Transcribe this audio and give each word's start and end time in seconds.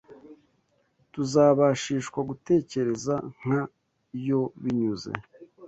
tuzabashishwa 1.13 2.19
gutekereza 2.29 3.13
nka 3.39 3.61
yo 4.27 4.41
binyuze 4.61 5.11